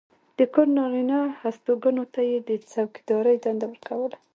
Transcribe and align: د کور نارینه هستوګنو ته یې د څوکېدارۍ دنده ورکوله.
د 0.37 0.39
کور 0.53 0.67
نارینه 0.77 1.19
هستوګنو 1.41 2.03
ته 2.13 2.21
یې 2.29 2.37
د 2.47 2.49
څوکېدارۍ 2.71 3.35
دنده 3.43 3.65
ورکوله. 3.69 4.17